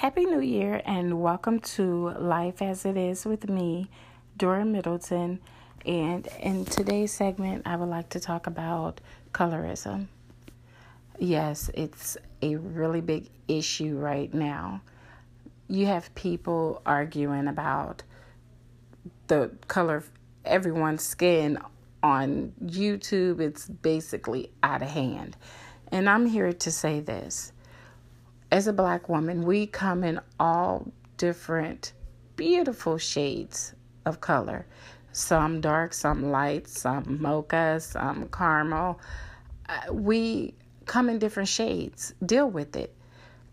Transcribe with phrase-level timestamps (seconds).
[0.00, 3.90] Happy New Year and welcome to Life as It Is with me,
[4.34, 5.40] Dora Middleton.
[5.84, 9.02] And in today's segment, I would like to talk about
[9.34, 10.06] colorism.
[11.18, 14.80] Yes, it's a really big issue right now.
[15.68, 18.02] You have people arguing about
[19.26, 20.10] the color of
[20.46, 21.58] everyone's skin
[22.02, 23.38] on YouTube.
[23.38, 25.36] It's basically out of hand.
[25.92, 27.52] And I'm here to say this
[28.50, 31.92] as a black woman, we come in all different
[32.36, 33.74] beautiful shades
[34.06, 34.66] of color.
[35.12, 39.00] Some dark, some light, some mocha, some caramel.
[39.68, 40.54] Uh, we
[40.86, 42.14] come in different shades.
[42.24, 42.94] Deal with it.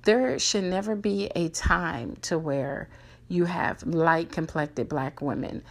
[0.03, 2.89] There should never be a time to where
[3.27, 5.63] you have light complected black women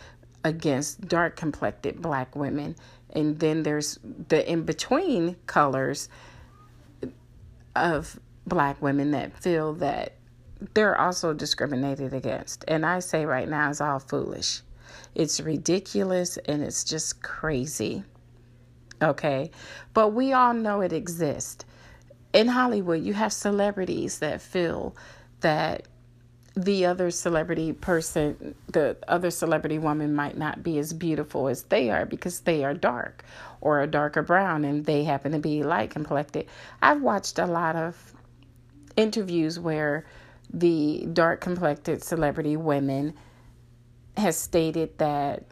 [0.45, 2.77] against dark complected black women.
[3.11, 3.99] And then there's
[4.29, 6.09] the in between colors
[7.75, 10.15] of black women that feel that
[10.75, 12.65] they're also discriminated against.
[12.69, 14.63] And I say right now, it's all foolish.
[15.15, 18.05] It's ridiculous and it's just crazy.
[19.03, 19.51] Okay?
[19.93, 21.65] But we all know it exists.
[22.33, 24.97] In Hollywood, you have celebrities that feel
[25.41, 25.87] that
[26.55, 31.91] the other celebrity person, the other celebrity woman might not be as beautiful as they
[31.91, 33.25] are because they are dark
[33.61, 36.47] or a darker brown and they happen to be light complected.
[36.81, 38.15] I've watched a lot of
[38.97, 40.07] interviews where
[40.53, 43.15] the dark complected celebrity women
[44.17, 45.45] has stated that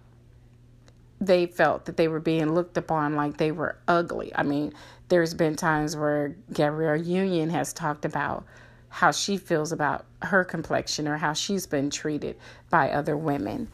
[1.20, 4.32] they felt that they were being looked upon like they were ugly.
[4.34, 4.72] I mean,
[5.08, 8.44] there's been times where Gabrielle Union has talked about
[8.88, 12.36] how she feels about her complexion or how she's been treated
[12.70, 13.68] by other women.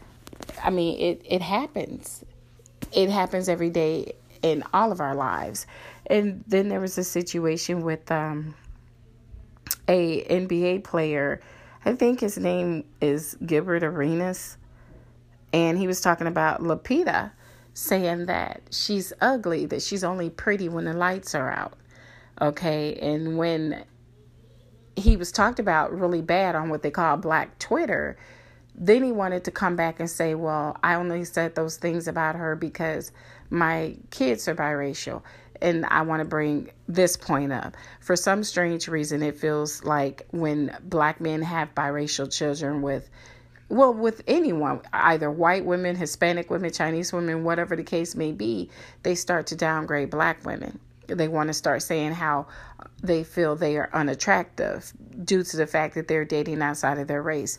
[0.63, 2.25] I mean, it, it happens.
[2.93, 5.67] It happens every day in all of our lives.
[6.07, 8.55] And then there was a situation with um,
[9.89, 11.41] a NBA player.
[11.85, 14.57] I think his name is Gilbert Arenas.
[15.53, 17.33] And he was talking about Lupita,
[17.75, 21.75] saying that she's ugly, that she's only pretty when the lights are out.
[22.41, 22.95] Okay.
[22.97, 23.85] And when
[24.97, 28.17] he was talked about really bad on what they call Black Twitter,
[28.75, 32.37] then he wanted to come back and say, Well, I only said those things about
[32.37, 33.13] her because
[33.51, 35.23] my kids are biracial
[35.63, 37.77] and I want to bring this point up.
[38.01, 43.09] For some strange reason, it feels like when black men have biracial children with,
[43.69, 48.71] well, with anyone, either white women, Hispanic women, Chinese women, whatever the case may be,
[49.03, 50.79] they start to downgrade black women.
[51.07, 52.47] They want to start saying how
[53.03, 54.93] they feel they are unattractive
[55.25, 57.59] due to the fact that they're dating outside of their race.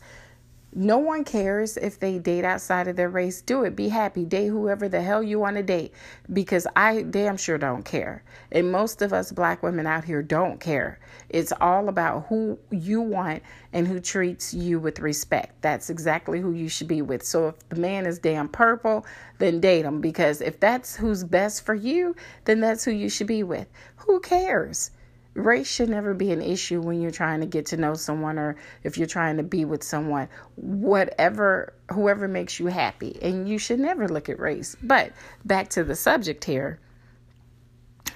[0.74, 3.42] No one cares if they date outside of their race.
[3.42, 3.76] Do it.
[3.76, 4.24] Be happy.
[4.24, 5.94] Date whoever the hell you want to date
[6.32, 8.24] because I damn sure don't care.
[8.54, 10.98] And most of us black women out here don't care.
[11.28, 13.44] It's all about who you want
[13.74, 15.62] and who treats you with respect.
[15.62, 17.24] That's exactly who you should be with.
[17.24, 19.06] So if the man is damn purple,
[19.40, 22.16] then date him because if that's who's best for you,
[22.46, 23.68] then that's who you should be with.
[23.98, 24.92] Who cares?
[25.34, 28.58] Race should never be an issue when you're trying to get to know someone or
[28.84, 30.28] if you're trying to be with someone.
[30.56, 33.18] Whatever whoever makes you happy.
[33.22, 34.75] And you should never look at race.
[34.81, 35.14] But
[35.46, 36.80] back to the subject here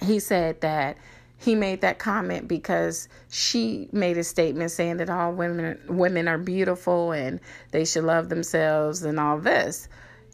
[0.05, 0.97] he said that
[1.37, 6.37] he made that comment because she made a statement saying that all women women are
[6.37, 7.39] beautiful and
[7.71, 9.87] they should love themselves and all this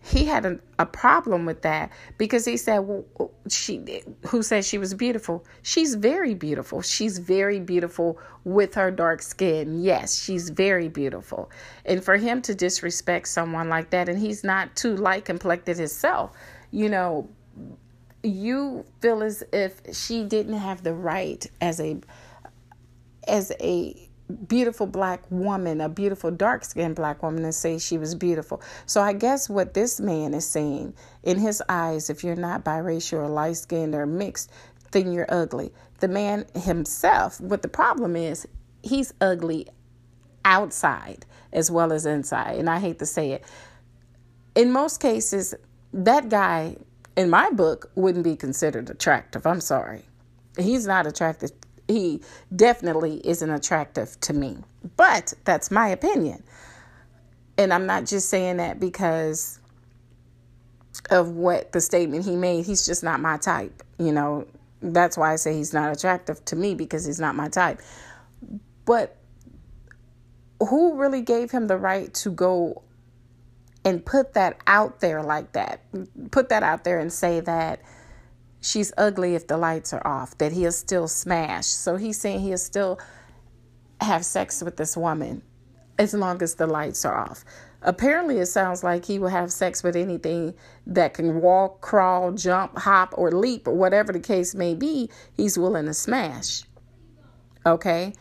[0.03, 4.77] he had a, a problem with that because he said, well, she who said she
[4.77, 5.45] was beautiful.
[5.61, 6.81] She's very beautiful.
[6.81, 9.83] She's very beautiful with her dark skin.
[9.83, 11.51] Yes, she's very beautiful.
[11.85, 16.31] And for him to disrespect someone like that, and he's not too light complected himself,
[16.71, 17.29] you know,
[18.23, 21.99] you feel as if she didn't have the right as a
[23.27, 28.15] as a beautiful black woman, a beautiful dark skinned black woman, and say she was
[28.15, 28.61] beautiful.
[28.85, 30.93] So I guess what this man is saying
[31.23, 34.51] in his eyes, if you're not biracial or light skinned or mixed,
[34.91, 35.71] then you're ugly.
[35.99, 38.47] The man himself, what the problem is,
[38.83, 39.67] he's ugly
[40.43, 42.57] outside as well as inside.
[42.57, 43.43] And I hate to say it.
[44.55, 45.53] In most cases,
[45.93, 46.77] that guy,
[47.15, 49.45] in my book, wouldn't be considered attractive.
[49.45, 50.05] I'm sorry.
[50.57, 51.51] He's not attractive
[51.91, 52.21] he
[52.55, 54.57] definitely isn't attractive to me.
[54.97, 56.43] But that's my opinion.
[57.57, 59.59] And I'm not just saying that because
[61.09, 62.65] of what the statement he made.
[62.65, 63.83] He's just not my type.
[63.97, 64.47] You know,
[64.81, 67.81] that's why I say he's not attractive to me because he's not my type.
[68.85, 69.17] But
[70.59, 72.83] who really gave him the right to go
[73.83, 75.81] and put that out there like that?
[76.31, 77.81] Put that out there and say that
[78.61, 81.65] she's ugly if the lights are off, that he'll still smash.
[81.65, 82.99] So he's saying he'll still
[83.99, 85.41] have sex with this woman
[85.99, 87.43] as long as the lights are off.
[87.83, 90.53] Apparently, it sounds like he will have sex with anything
[90.85, 95.57] that can walk, crawl, jump, hop, or leap, or whatever the case may be, he's
[95.57, 96.63] willing to smash.
[97.65, 98.13] Okay?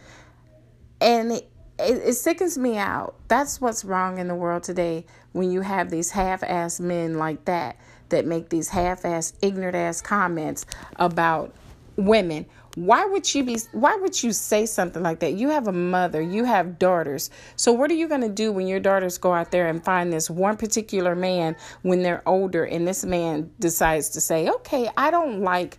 [1.00, 3.16] And it, it, it sickens me out.
[3.28, 7.44] That's what's wrong in the world today when you have these half assed men like
[7.44, 7.76] that
[8.11, 10.67] that make these half ass, ignorant ass comments
[10.97, 11.55] about
[11.97, 12.47] women.
[12.77, 15.33] Why would you be why would you say something like that?
[15.33, 17.31] You have a mother you have daughters.
[17.57, 20.12] So what are you going to do when your daughters go out there and find
[20.12, 25.11] this one particular man when they're older and this man decides to say okay i
[25.11, 25.79] don't like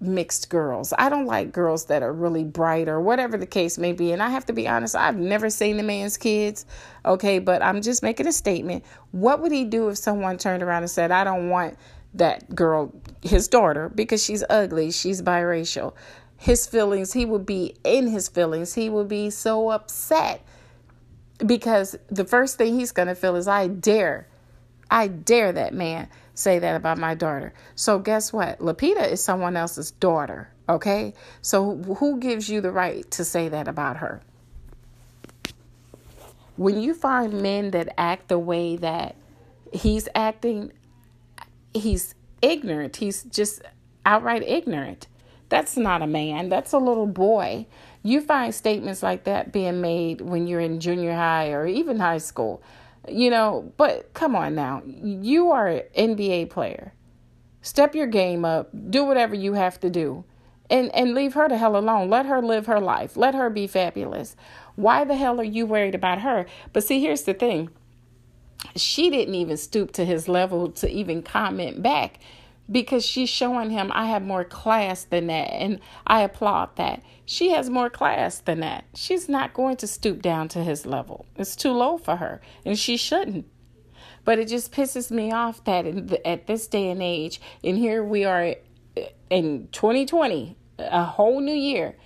[0.00, 3.92] mixed girls i don't like girls that are really bright or whatever the case may
[3.92, 6.66] be and i have to be honest i've never seen the man's kids
[7.04, 10.82] okay but i'm just making a statement what would he do if someone turned around
[10.82, 11.76] and said i don't want
[12.16, 15.94] that girl, his daughter, because she's ugly, she's biracial.
[16.36, 18.74] His feelings, he would be in his feelings.
[18.74, 20.44] He would be so upset
[21.44, 24.28] because the first thing he's going to feel is, I dare,
[24.90, 27.52] I dare that man say that about my daughter.
[27.74, 28.60] So, guess what?
[28.60, 31.14] Lupita is someone else's daughter, okay?
[31.42, 34.22] So, who gives you the right to say that about her?
[36.56, 39.16] When you find men that act the way that
[39.72, 40.72] he's acting,
[41.74, 42.96] he's ignorant.
[42.96, 43.62] He's just
[44.04, 45.08] outright ignorant.
[45.48, 47.66] That's not a man, that's a little boy.
[48.02, 52.18] You find statements like that being made when you're in junior high or even high
[52.18, 52.62] school.
[53.08, 54.82] You know, but come on now.
[54.84, 56.92] You are an NBA player.
[57.62, 58.70] Step your game up.
[58.90, 60.24] Do whatever you have to do.
[60.68, 62.10] And and leave her the hell alone.
[62.10, 63.16] Let her live her life.
[63.16, 64.34] Let her be fabulous.
[64.74, 66.46] Why the hell are you worried about her?
[66.72, 67.70] But see, here's the thing
[68.74, 72.18] she didn't even stoop to his level to even comment back
[72.70, 75.52] because she's showing him I have more class than that.
[75.52, 77.02] And I applaud that.
[77.24, 78.84] She has more class than that.
[78.94, 81.26] She's not going to stoop down to his level.
[81.36, 83.46] It's too low for her, and she shouldn't.
[84.24, 85.86] But it just pisses me off that
[86.24, 88.54] at this day and age, and here we are
[88.96, 91.96] uh, in 2020, a whole new year,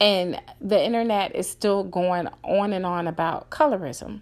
[0.00, 4.20] and the internet is still going on and on about colorism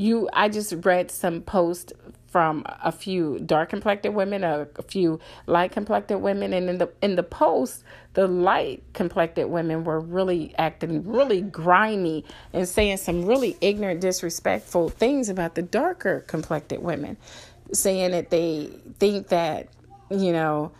[0.00, 1.92] you i just read some posts
[2.30, 6.52] from a few dark complected women a, few light complected women.
[6.52, 7.84] And in the in the post
[8.14, 14.88] the light complected women were really acting really grimy and saying some really ignorant disrespectful
[14.88, 17.16] things about the darker complected women
[17.72, 18.68] saying that they
[18.98, 19.68] think that
[20.10, 20.72] you know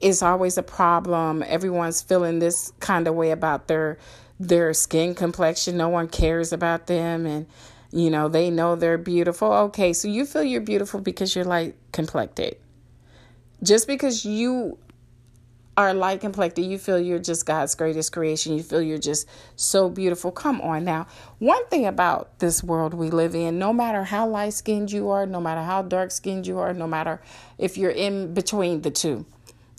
[0.00, 1.44] it's always a problem.
[1.46, 3.98] Everyone's feeling this kind of way about their
[4.38, 5.76] their skin complexion.
[5.76, 7.26] No one cares about them.
[7.26, 7.46] And
[7.92, 9.52] you know, they know they're beautiful.
[9.52, 12.56] Okay, so you feel you're beautiful because you're light complected.
[13.62, 14.78] Just because you
[15.76, 18.56] are light complected, you feel you're just God's greatest creation.
[18.56, 20.30] You feel you're just so beautiful.
[20.30, 21.06] Come on now.
[21.38, 25.26] One thing about this world we live in, no matter how light skinned you are,
[25.26, 27.20] no matter how dark skinned you are, no matter
[27.58, 29.26] if you're in between the two,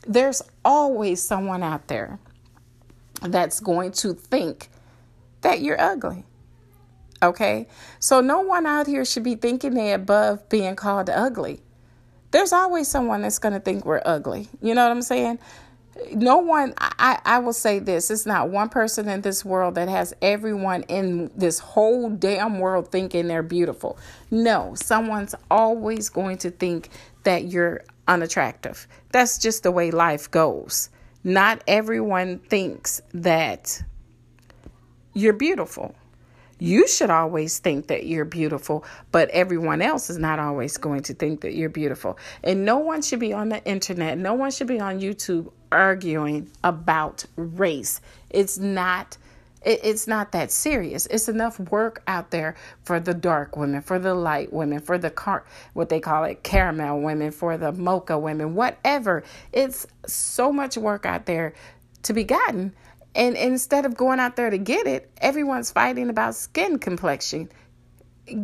[0.07, 2.19] there's always someone out there
[3.21, 4.69] that's going to think
[5.41, 6.25] that you're ugly.
[7.21, 7.67] Okay?
[7.99, 11.61] So no one out here should be thinking they're above being called ugly.
[12.31, 14.47] There's always someone that's going to think we're ugly.
[14.61, 15.39] You know what I'm saying?
[16.13, 19.89] No one, I, I will say this it's not one person in this world that
[19.89, 23.97] has everyone in this whole damn world thinking they're beautiful.
[24.31, 26.89] No, someone's always going to think
[27.23, 28.87] that you're unattractive.
[29.11, 30.89] That's just the way life goes.
[31.23, 33.83] Not everyone thinks that
[35.13, 35.93] you're beautiful.
[36.61, 41.15] You should always think that you're beautiful, but everyone else is not always going to
[41.15, 42.19] think that you're beautiful.
[42.43, 46.51] And no one should be on the internet, no one should be on YouTube arguing
[46.63, 47.99] about race.
[48.29, 49.17] It's not
[49.63, 51.07] it's not that serious.
[51.07, 55.09] It's enough work out there for the dark women, for the light women, for the
[55.09, 59.23] car, what they call it, caramel women, for the mocha women, whatever.
[59.51, 61.53] It's so much work out there
[62.03, 62.73] to be gotten
[63.13, 67.49] and instead of going out there to get it, everyone's fighting about skin complexion.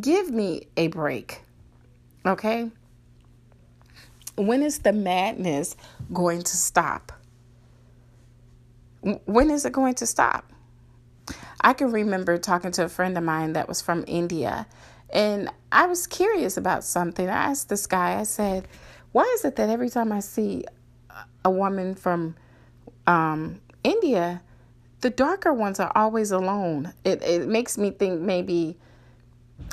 [0.02, 1.42] Give me a break.
[2.26, 2.70] Okay?
[4.36, 5.76] When is the madness
[6.14, 7.12] going to stop?
[9.26, 10.52] When is it going to stop?
[11.62, 14.68] I can remember talking to a friend of mine that was from India,
[15.10, 17.28] and I was curious about something.
[17.28, 18.68] I asked this guy, I said,
[19.12, 20.66] Why is it that every time I see
[21.44, 22.36] a woman from
[23.08, 24.42] um, India,
[25.02, 26.94] the darker ones are always alone.
[27.04, 28.78] It it makes me think maybe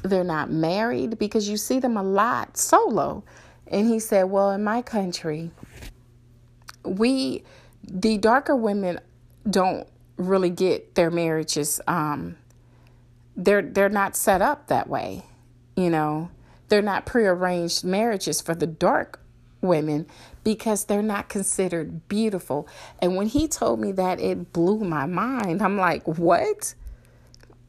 [0.02, 3.25] they're not married because you see them a lot solo.
[3.66, 5.50] And he said, "Well, in my country,
[6.85, 7.43] we
[7.83, 9.00] the darker women
[9.49, 12.37] don't really get their marriages um
[13.37, 15.23] they're they're not set up that way
[15.76, 16.31] you know
[16.69, 19.21] they're not prearranged marriages for the dark
[19.64, 20.06] women
[20.44, 22.68] because they're not considered beautiful
[23.00, 26.75] and when he told me that it blew my mind i'm like what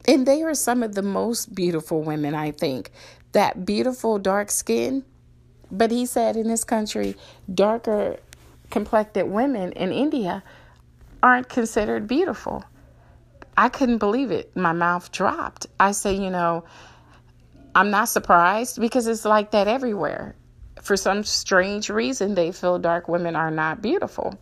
[0.06, 2.90] and they are some of the most beautiful women i think
[3.32, 5.04] that beautiful dark skin
[5.70, 7.16] but he said in this country
[7.52, 8.16] darker
[8.70, 10.42] complected women in india
[11.26, 12.64] aren't considered beautiful.
[13.56, 14.54] I couldn't believe it.
[14.56, 15.66] My mouth dropped.
[15.80, 16.64] I say, you know,
[17.74, 20.36] I'm not surprised because it's like that everywhere.
[20.86, 24.38] For some strange reason, they feel dark women are not beautiful.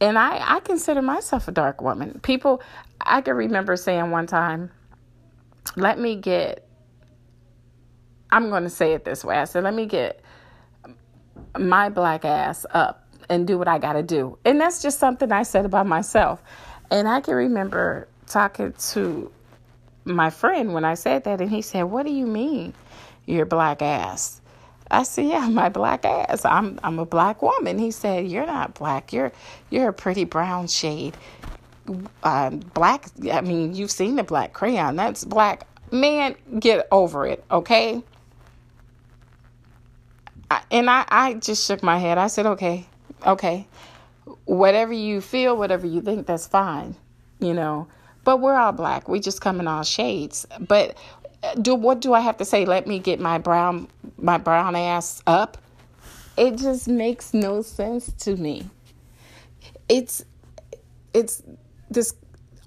[0.00, 2.18] And I, I consider myself a dark woman.
[2.22, 2.62] People,
[2.98, 4.70] I can remember saying one time,
[5.76, 6.66] let me get,
[8.30, 9.36] I'm going to say it this way.
[9.36, 10.22] I said, let me get
[11.58, 14.38] my black ass up and do what I got to do.
[14.46, 16.42] And that's just something I said about myself.
[16.90, 19.30] And I can remember talking to
[20.06, 22.72] my friend when I said that, and he said, What do you mean,
[23.26, 24.40] you're black ass?
[24.90, 26.44] I said, Yeah, my black ass.
[26.44, 27.78] I'm I'm a black woman.
[27.78, 29.12] He said, You're not black.
[29.12, 29.32] You're
[29.70, 31.16] you're a pretty brown shade.
[32.22, 33.06] Uh, black.
[33.32, 34.96] I mean, you've seen the black crayon.
[34.96, 35.66] That's black.
[35.92, 38.02] Man, get over it, okay?
[40.50, 42.18] I, and I I just shook my head.
[42.18, 42.86] I said, Okay,
[43.24, 43.66] Okay.
[44.44, 46.96] Whatever you feel, whatever you think, that's fine,
[47.40, 47.88] you know.
[48.24, 49.08] But we're all black.
[49.08, 50.46] We just come in all shades.
[50.60, 50.96] But
[51.60, 52.64] do what do I have to say?
[52.64, 53.88] Let me get my brown
[54.18, 55.58] my brown ass up.
[56.36, 58.68] It just makes no sense to me.
[59.88, 60.24] It's
[61.14, 61.42] it's
[61.90, 62.14] this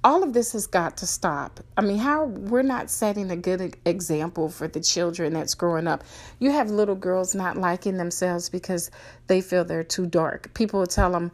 [0.04, 1.60] all of this has got to stop.
[1.78, 6.04] I mean, how we're not setting a good example for the children that's growing up.
[6.40, 8.92] You have little girls not liking themselves because
[9.28, 10.54] they feel they're too dark.
[10.54, 11.32] People tell them,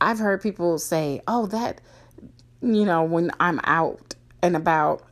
[0.00, 1.80] I've heard people say, oh, that,
[2.62, 5.02] you know, when I'm out and about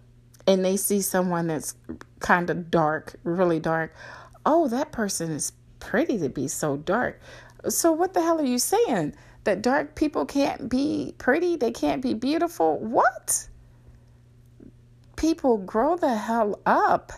[0.47, 1.75] and they see someone that's
[2.21, 3.95] kind of dark, really dark,
[4.45, 7.21] oh, that person is pretty to be so dark.
[7.69, 9.15] So, what the hell are you saying?
[9.45, 12.79] that dark people can't be pretty, they can't be beautiful.
[12.79, 13.49] What?
[15.17, 17.13] People grow the hell up.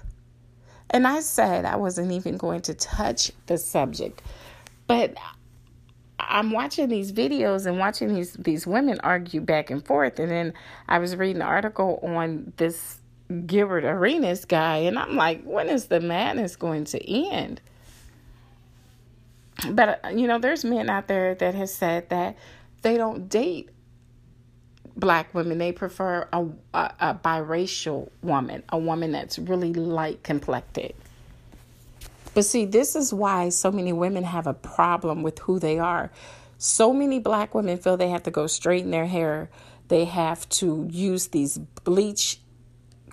[0.90, 4.22] And I said I wasn't even going to touch the subject.
[4.86, 5.16] But
[6.18, 10.54] I'm watching these videos and watching these these women argue back and forth and then
[10.88, 12.98] I was reading an article on this
[13.46, 17.60] Gilbert Arenas guy and I'm like, when is the madness going to end?
[19.70, 22.36] But, uh, you know, there's men out there that have said that
[22.82, 23.70] they don't date
[24.96, 25.58] black women.
[25.58, 30.94] They prefer a, a, a biracial woman, a woman that's really light complected.
[32.34, 36.10] But see, this is why so many women have a problem with who they are.
[36.58, 39.50] So many black women feel they have to go straighten their hair.
[39.88, 42.40] They have to use these bleach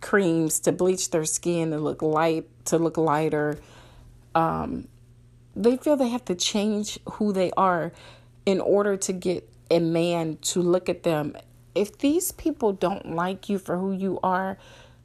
[0.01, 3.59] creams to bleach their skin to look light, to look lighter.
[4.35, 4.87] Um,
[5.55, 7.91] they feel they have to change who they are
[8.45, 11.35] in order to get a man to look at them.
[11.75, 14.57] If these people don't like you for who you are,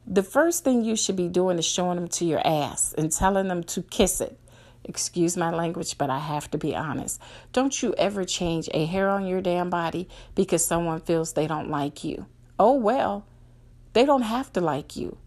[0.05, 3.47] the first thing you should be doing is showing them to your ass and telling
[3.47, 4.39] them to kiss it.
[4.83, 7.21] Excuse my language, but I have to be honest.
[7.51, 11.69] Don't you ever change a hair on your damn body because someone feels they don't
[11.69, 12.25] like you.
[12.57, 13.25] Oh, well,
[13.97, 15.17] they don't have to like you.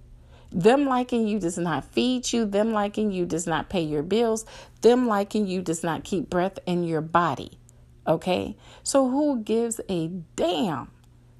[0.53, 2.47] Them liking you does not feed you.
[2.47, 4.47] Them liking you does not pay your bills.
[4.81, 7.59] Them liking you does not keep breath in your body.
[8.07, 8.57] Okay?
[8.85, 10.89] So who gives a damn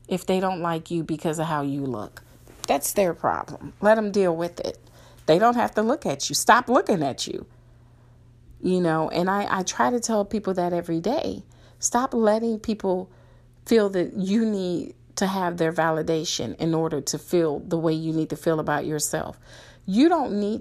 [0.09, 2.25] if they don't like you because of how you look?
[2.67, 3.75] That's their problem.
[3.81, 4.79] Let them deal with it.
[5.27, 6.35] They don't have to look at you.
[6.35, 7.47] Stop looking at you.
[8.61, 11.45] You know, and I, I try to tell people that every day.
[11.79, 13.09] Stop letting people
[13.67, 18.11] feel that you need to have their validation in order to feel the way you
[18.11, 19.39] need to feel about yourself.
[19.87, 20.59] You don't need